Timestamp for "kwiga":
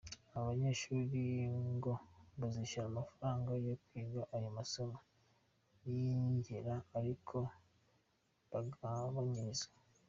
3.83-4.21